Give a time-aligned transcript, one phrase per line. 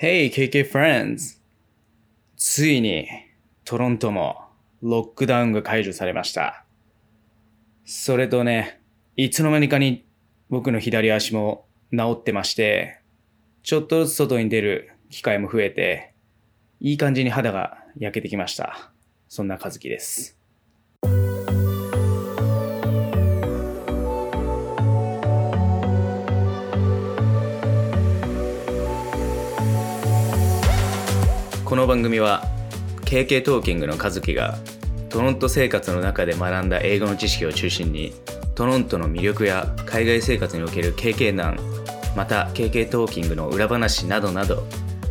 [0.00, 1.40] Hey KK Friends!
[2.36, 3.08] ついに
[3.64, 4.44] トロントも
[4.80, 6.64] ロックダウンが解除されました。
[7.84, 8.80] それとね、
[9.16, 10.06] いつの間にかに
[10.50, 13.00] 僕の左足も治ってまして、
[13.64, 16.14] ちょっとずつ外に出る機会も増えて、
[16.78, 18.92] いい感じに肌が焼けてきました。
[19.26, 20.37] そんな和樹です。
[31.78, 32.42] この番組は
[33.02, 34.58] KK トーキングの和樹が
[35.10, 38.12] トロント生活の中で学んだ英語の知識を中心に
[38.56, 41.56] トロントの魅力や海外生活における KK 難
[42.16, 44.66] また KK トーキングの裏話などなど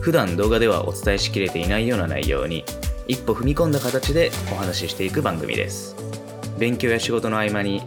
[0.00, 2.64] 普段動画ではお伝えしきれていないような内容に
[3.06, 5.94] 一歩踏み込んだ形でお話ししていく番組です。
[6.58, 7.82] 勉強や仕事の合間に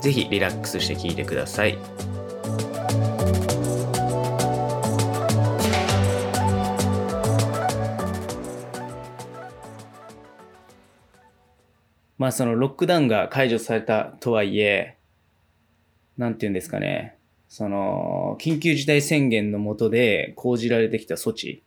[0.00, 1.76] ぜひリラックスして聞いてください。
[12.18, 14.96] まあそのロックダウンが解除されたとはいえ、
[16.16, 17.16] なんて言うんですかね、
[17.48, 21.62] その緊急事態宣言の下で講じられてきた措置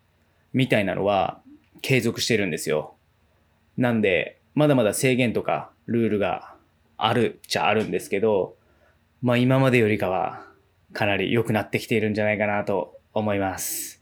[0.53, 1.41] みたいなのは
[1.81, 2.95] 継続してるんですよ。
[3.77, 6.55] なんで、まだまだ制限とかルールが
[6.97, 8.55] あるっちゃあるんですけど、
[9.21, 10.45] まあ今までよりかは
[10.93, 14.01] かなり良くなってきているんじゃないかなと思います。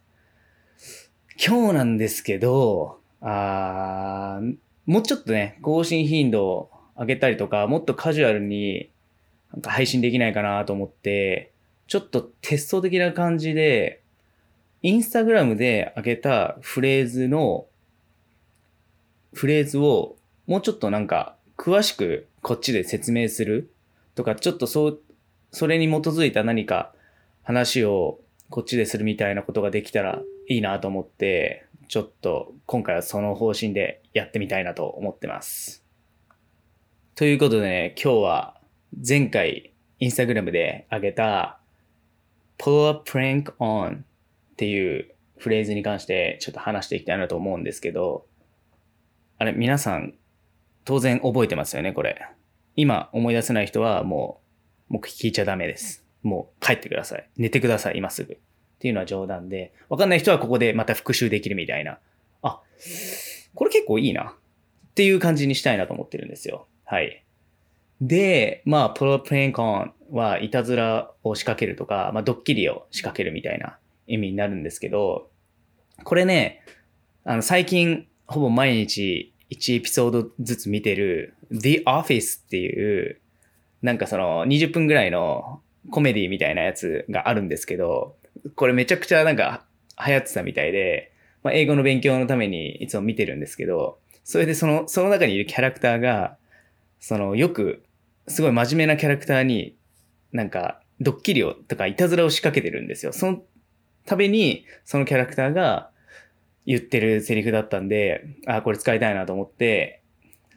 [1.45, 4.55] 今日なんですけど、あー
[4.86, 8.89] もうちょっとね、更新頻度を上げたりとか、もっとカジュアルに
[9.52, 11.52] なんか配信できないかなと思って、
[11.88, 14.02] ちょっとテスト的な感じで、
[14.81, 17.66] インスタグラムで上げたフレーズの、
[19.33, 20.16] フレーズを
[20.47, 23.72] もうちょっとなんか詳しくこっちで説明する
[24.13, 25.02] とか、ちょっとそう、
[25.52, 26.94] それに基づいた何か
[27.44, 28.19] 話を
[28.50, 35.85] こっちでするみたいなことができたらいいなと思って、ちょっと今回はその方針でやってみたいなと思ってます。
[37.16, 38.62] ということでね、今日は
[39.07, 41.59] 前回インスタグラムで上げた
[42.57, 44.03] pull a prank on っ
[44.56, 48.25] ていうフレーズに関してちょっと話していきたいなと思うんですけど、
[49.38, 50.13] あれ皆さん
[50.85, 52.25] 当然覚えてますよね、これ。
[52.78, 54.41] 今思い出せない人はも
[54.90, 56.06] う、もう聞いちゃダメです。
[56.23, 57.29] もう帰ってください。
[57.35, 58.34] 寝てください、今すぐ。
[58.34, 58.38] っ
[58.79, 62.00] ていうのは冗談で、わかんない人はここでまた復習できるみたいな。
[62.41, 62.61] あ、
[63.55, 64.35] これ結構いいな。
[64.91, 66.67] っていう感じにしたいなと思ってるんですよ。
[66.85, 67.25] はい。
[67.99, 73.77] で、まあ、プロプレインコンはいたずらを仕掛けるとか、まあ、ドッキリを仕掛けるみたいな
[74.07, 75.29] 意味になるんですけど、
[76.03, 76.63] これね、
[77.25, 83.19] あの、最近、ほぼ毎日1エピソードずつ見てる The Office っていう、
[83.81, 85.61] なんかその20分ぐらいの
[85.91, 88.16] コメディみたいなやつがあるんですけど、
[88.55, 89.66] これめちゃくちゃなんか
[90.05, 91.11] 流行ってたみたいで、
[91.45, 96.38] まあ、英語の勉強のためにいつも見てるんですけど、それでその、その中にいるキャラクターが、
[97.00, 97.83] そのよく、
[98.28, 99.78] すごい真面目なキャラクターに、
[100.31, 103.13] なんか、ドッキリを、とか、いたずらを仕掛けてるんですよ。
[103.13, 103.44] その
[104.07, 105.91] たびに、そのキャラクターが
[106.66, 110.01] 言ってるセリフだったんで、あ、これ使いたいなと思って、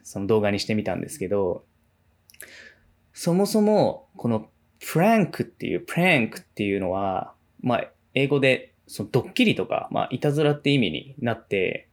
[0.01, 1.65] その動画にしてみたんですけど、
[3.13, 4.49] そもそも、この
[4.79, 11.87] プランクっていう、プランクっていうのは、まあ、英語で、そのドッキリとか、まあ、いたずらって意味になって、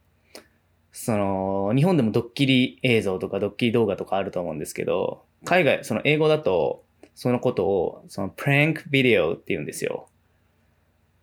[0.93, 10.09] その、日本でもドッキリ映像とかドッキリ動画とかあると思うんですけど、海外、その英語だと、そのことを、そのプランクビデオって言うんですよ。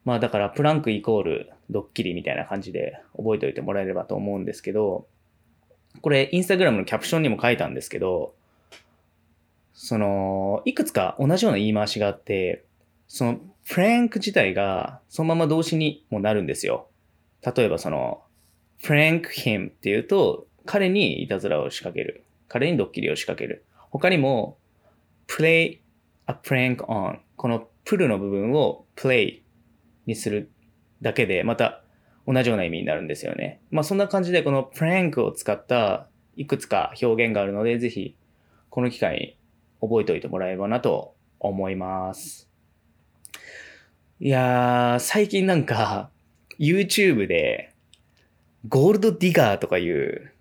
[0.06, 5.08] まあだから、プランクイコールドッキリみたいな感じで覚えておいてもらえればと思うんですけど、
[6.02, 8.36] これ、インスタグラムのキャプションにも書いたんですけど、
[9.74, 12.64] その、いくつか同じような言い回しがあって、
[13.14, 16.90] その、プランク自体がそのまま動詞にもなるんですよ。
[17.56, 18.24] 例えばその、
[18.82, 22.26] prank him っていうと、彼にいたずらを仕掛ける。
[22.48, 23.66] 彼にドッキリを仕掛ける。
[23.92, 24.58] 他にも、
[25.28, 25.78] play
[26.26, 29.44] a prank on このプルの部分を play
[30.08, 30.52] にする
[31.04, 31.84] だけで、また
[32.26, 33.62] 同じような意味になるんですよね。
[33.70, 38.18] まあそんな感じでこの prank を使ったいくつか表現があるので、ぜひ
[38.72, 39.38] この機会
[39.82, 42.53] に覚えておいてもらえればなと思います。
[44.26, 46.10] いやー、最近なんか
[46.58, 47.74] YouTube で
[48.70, 50.32] ゴールドディガーとかいう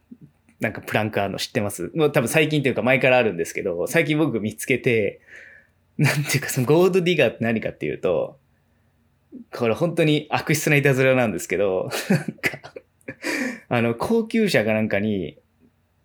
[0.60, 1.90] なんかプランクあるの知ってます？
[1.96, 5.20] もう多分最近というか前からあるんですけど、最近僕見つけて、
[5.98, 8.38] なんていうかそのゴールドディガーって何かっていうと、
[9.52, 12.72] これ本当に悪質ないたずらなんですけど、なんか、
[13.68, 15.38] あの、高級車かなんかに、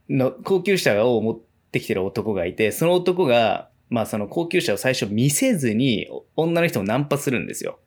[0.10, 1.40] の、高級車を持っ
[1.72, 7.80] てきてる男がいて、その男が、まあその高級車を最初見せずに、女の人をナンパするんですよ。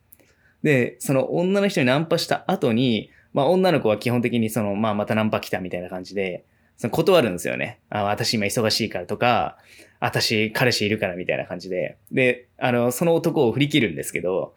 [0.63, 6.45] で、その女の人にナンパした後に、まあ女の子は基本的にその、まあまたナンパ来たみたいな感じで、
[6.77, 7.81] その断るんですよね。
[7.91, 9.59] あ、私今忙しいからとか、
[10.01, 11.99] 私彼氏いるからみたいな感じで。
[12.11, 14.55] で、あの、その男を振り切るんですけど、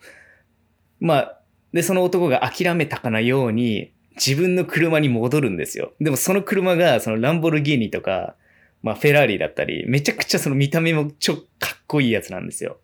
[1.01, 1.39] まあ、
[1.73, 5.93] で、その男が諦めたかのように、自分の車に戻るんですよ。
[5.99, 8.35] でもその車が、そのランボルギーニとか、
[8.83, 11.41] まあフェラーリだったり、めちゃくちゃその見た目もちょ、か
[11.75, 12.77] っこいいやつなんですよ。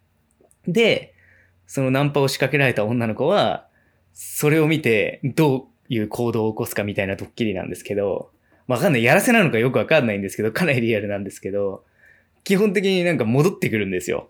[0.68, 1.14] で、
[1.68, 3.68] そのナンパを仕掛けられた女の子は、
[4.14, 8.32] それを見て、どういう行動を起こすかみたいなドッキリなんですけど、
[8.68, 9.04] わかんない。
[9.04, 11.84] やらせなのかよくわかんないんですけど、かなりリアルなんですけど、
[12.44, 14.30] 基本的になんか戻ってくるんですよ。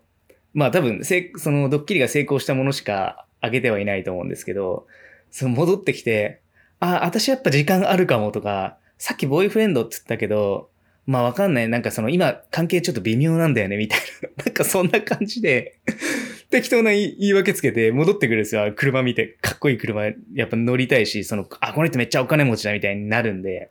[0.54, 4.86] まあ多分、そのドッキリが成功したものしかあげてはいないと思うんですけど、
[5.30, 6.40] その戻ってきて、
[6.80, 10.70] あ、私やっぱ時間あるかもとか、さっきボーイフレンドって言ったけど、
[11.06, 11.68] まあわかんない。
[11.68, 14.00] なんかその今関係ちょっと微妙なんだよねみたい
[14.36, 14.44] な。
[14.44, 15.76] なんかそんな感じで
[16.50, 18.72] 適当な言い訳つけて戻ってくるんですよ。
[18.74, 19.36] 車見て。
[19.40, 20.04] かっこいい車
[20.34, 23.70] やっぱ乗りたいし、その、あ、この人めっちゃお金持ちだみたいになるんで。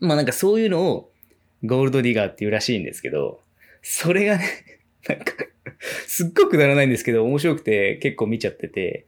[0.00, 1.12] まあなんかそういうのを
[1.64, 3.40] ゴールドディガーっていうらしいんですけど、
[3.82, 4.44] それがね、
[5.08, 5.32] なんか
[6.06, 9.06] すっごくならないんですけど、面白くて結構見ちゃってて、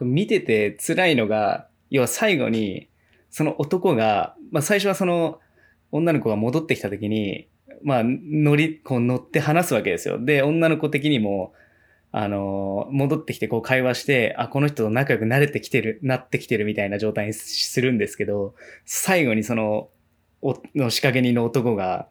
[0.00, 2.88] 見てて辛いのが、要は最後に、
[3.30, 5.40] その男が、まあ最初はその
[5.92, 7.48] 女の子が戻ってきた時に、
[7.82, 10.24] まあ乗り、こう乗って話すわけですよ。
[10.24, 11.52] で、女の子的にも、
[12.12, 18.54] あの、戻ってきてこう会話して、あ、この人と仲良くなれてきてる、なってきてるみたいな状態にするんですけど、
[18.84, 19.90] 最後にその、
[20.40, 22.08] お、の仕掛け人の男が、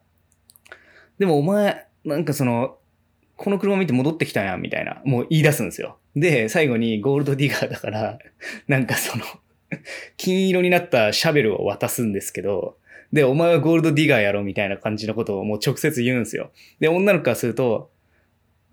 [1.18, 2.78] でもお前、なんかその、
[3.36, 5.98] この車見て戻ってきたやん、みたいな、もう言い出すんですよ。
[6.14, 8.18] で、最後にゴールドディガーだから、
[8.68, 9.24] なんかその
[10.16, 12.78] 金色になったシャベルを渡すんですけど、
[13.12, 16.50] で、お前はゴールドディガーやろみたいな感じのことをもう直接言うんですよ。
[16.80, 17.90] で、女の子からすると、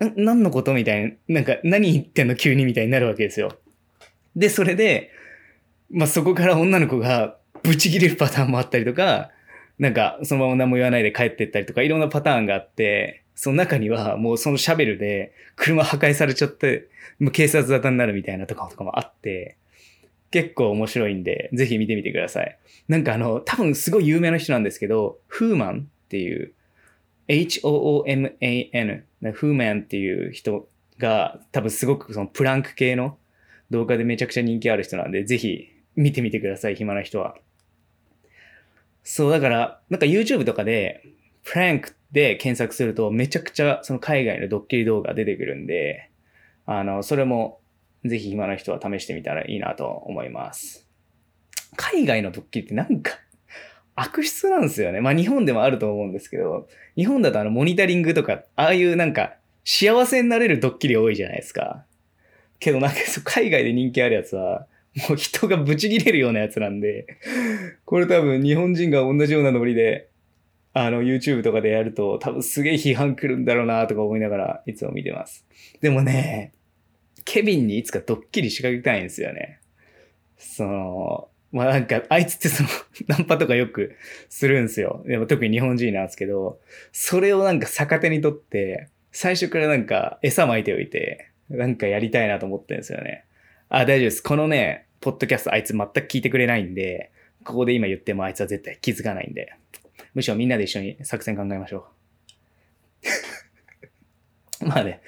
[0.04, 3.58] ん何のことみたいな、なんか何言ってんの急にみたいになるわけですよ。
[4.36, 5.12] で、それで、
[5.92, 9.30] まあ、そこから女の子がブチ切れるパターンもあったりとか、
[9.80, 16.88] なんかそのまま何も言わないで帰ってったりとかいろんなパターンがあって、その中にはもうそのシャベルで車破壊されちゃって、
[17.20, 19.58] もう警察沙汰になるみたいなとかとかもあって、
[20.34, 22.58] 結構面白いんで、ぜひ見てみてください。
[22.88, 26.54] なんかあの、多分すごい有名な人なんですけど、フーマンっていう、
[27.28, 33.20] H-O-O-M-A-N、フーマンっていう人が多分すごくそのプランク系の
[33.70, 37.36] 動画でめちゃくちゃ人気ある人なんで、ぜひ見てみてください、暇な人は。
[39.04, 41.04] そう、だから、なんか YouTube とかで、
[41.44, 46.10] プランクで検索するとめちゃくちゃその海外のドッキリ動画出てくるんで、
[46.66, 47.60] あの、それも
[48.06, 50.88] ぜひ暇な人は試してみたらいいなと思います。
[51.76, 53.14] 海外のドッキリってなんか
[53.96, 55.02] 悪質なんですよね。
[55.02, 61.86] まあ日本でもあると思うんですけど、日本だとあのモニタリングとか、ああいうなんか幸せになれるドッキリ多いじゃないですか。
[62.60, 64.68] けどなんか海外で人気あるやつは、
[65.10, 67.08] もう人がブチ切れるようなやつなんで、
[67.86, 70.10] これ多分日本人が同じようなノリで、
[70.74, 75.46] あの YouTube とかでやると多分すげえ批判来るんだろうなとか思いながらいつも見てます。
[75.82, 76.54] でもね、
[77.26, 79.60] ケビンにいつかドッキリ仕掛けたいんですよね。
[80.38, 82.70] その、まあなんか、あいつってその、
[83.08, 83.96] ナンパとかよく
[84.30, 85.04] するんですよ。
[85.06, 86.60] でも特に日本人なんですけど、
[86.92, 93.26] それをなんか逆手にとって、最初からなんか餌撒いておいて、なんかやりたいなと思ってるんですよね。
[93.70, 94.24] あ、大丈夫です。
[94.24, 97.12] このね、ポッドキャストあいつ全く聞いてくれないんで、
[97.44, 99.54] ここで今言ってもあいつは絶対気づかないんで、
[100.16, 101.86] むしろみんなで一緒に作戦考えましょ
[104.62, 104.66] う。
[104.66, 105.02] まあね、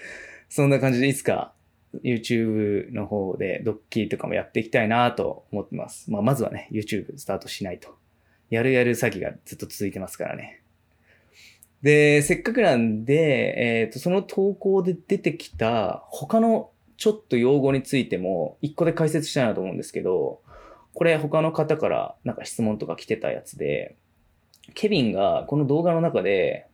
[0.50, 1.55] そんな感じでいつか
[2.04, 6.12] YouTube の方でドッキリとかもやっていきたいなと思ってます。
[6.12, 7.96] まあ、まずはね、YouTube スタートしないと。
[8.50, 10.62] やるやる詐欺がずっと続いてますからね。
[11.82, 20.42] で、せっかくなんで、えっ、ー、と、その投稿で出てきた他のちょっと用語についても一個で解説したいなと思うんですけど、
[20.94, 23.98] これ他の方からなんか質問とか来てたやつで、
[24.74, 26.68] ケビンがこの動画の中で、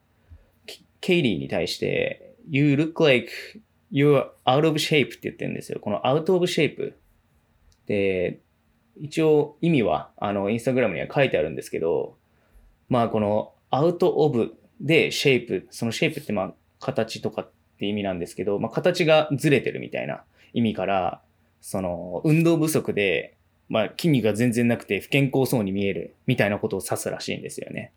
[1.01, 3.31] ケイリーに対して、You look like
[3.91, 5.79] you're out of shape って言ってるんですよ。
[5.79, 6.93] この out of shape
[7.87, 8.39] で、
[8.97, 12.17] 一応意味は、あの、インスタグラムには書いてあるんですけど、
[12.89, 21.21] まあこの out of で shape、その shape ってまあ形とかって意味なんですけど、まあ形がずれてるみたいな意味から、
[21.61, 23.37] その運動不足で、
[23.69, 27.91] まあ筋肉が全然なくて不健康そうに見えるみたいなことを指すらしいんですよね。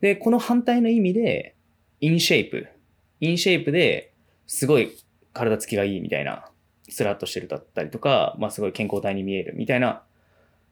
[0.00, 1.54] で、この反対の意味で、
[2.00, 2.66] in shape。
[3.20, 4.12] in shape で
[4.46, 4.96] すごい
[5.34, 6.46] 体つきがいいみたいな、
[6.88, 10.02] スラッとしてるだったりとか、まあすごい健康体に見えるみたいな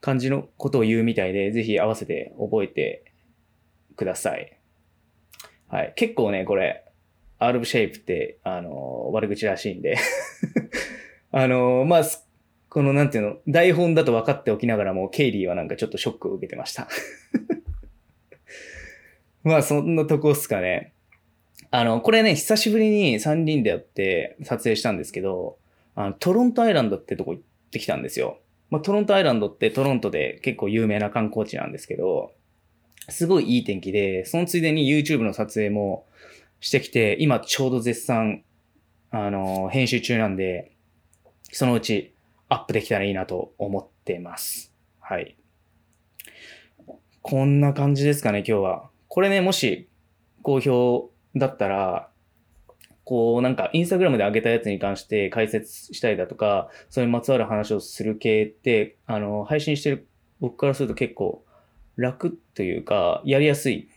[0.01, 3.05] 感じのことを言うみたいで、ぜひ合わせて覚えて
[3.97, 4.59] ください。
[5.69, 5.93] はい。
[5.97, 6.85] 結構ね、これ、
[7.39, 9.97] アルブシェイプって、あの、悪口らしいんで
[11.33, 12.03] あの、まあ、
[12.69, 16.89] このなんていうの、台本だと分かっておきながらも、ケイリーはなんかちょっとショックを受けてました。
[19.43, 20.93] まあそんなとこっすかね。
[21.75, 25.57] あの、これね、久しぶりに3人でやって撮影したんですけど、
[25.95, 28.39] あのトロントアイランドってとこ行ってきたんですよ。
[28.69, 32.33] まあ、トロントアイランドってトロントで結構有名な観光地なんですけど、
[33.09, 36.05] すごいいい天気で、そのついでに YouTube の撮影も
[36.61, 38.45] してきて、今ちょうど絶賛、
[39.11, 40.73] あの、編集中なんで、
[41.53, 42.15] そのうち
[42.51, 44.75] アップできたらいいなと思ってます。
[45.01, 45.39] はい。
[47.23, 48.91] こんな感じですかね、今日は。
[49.09, 49.89] これね、もし
[50.43, 52.09] 好評だったら、
[53.05, 60.09] こうなんかインスタグラムで上げたやつに関して解説したりだとか、それにまつわる話をする系って、あの、配信してる
[60.41, 61.45] 僕からすると結構
[61.97, 63.89] 楽というか、やりやすい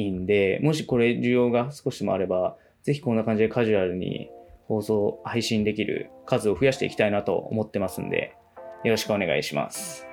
[0.00, 4.30] んで、もしこれ需要が少しでもあれば、ぜひこんな感じでカジュアルに
[4.66, 8.34] 放送、配信できる数を増やしていきたいなと思ってますんで、
[8.82, 10.06] よろしくお願いします。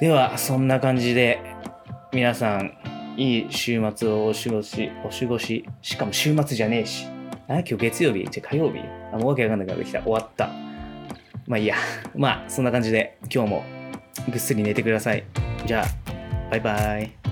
[0.00, 1.40] では、そんな感じで、
[2.12, 2.76] 皆さん、
[3.16, 7.06] いい週末をお過ごし、お過ごし、しかも週末じゃねえし。
[7.48, 8.26] あ、今日月曜日？
[8.30, 8.80] じゃ火曜日？
[9.12, 10.02] あ、もうわけわかんなくなってきた。
[10.02, 10.48] 終わった。
[11.46, 11.76] まあいいや。
[12.16, 13.64] まあ、そんな感じで今日も
[14.28, 15.24] ぐっすり寝てください。
[15.66, 17.23] じゃあ、バイバイ。